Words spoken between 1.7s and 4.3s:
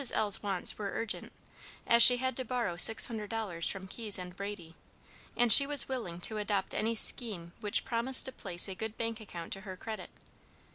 as she had to borrow $600 from Keyes